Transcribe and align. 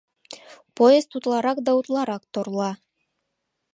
Поезд 0.77 1.09
утларак 1.17 1.57
да 1.65 1.71
утларак 1.79 2.23
торла. 2.33 2.71